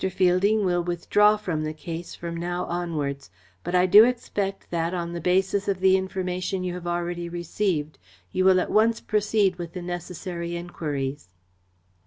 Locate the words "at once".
8.59-8.99